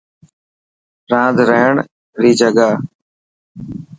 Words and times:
راند 1.11 1.37
رهڻ 1.49 1.75
ري 2.21 2.31
جڳهه. 2.39 2.71